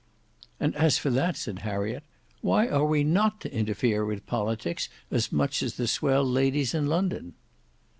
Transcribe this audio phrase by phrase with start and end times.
[0.59, 2.01] "And as for that," said Harriet,
[2.41, 6.87] "why are we not to interfere with politics as much as the swell ladies in
[6.87, 7.35] London?"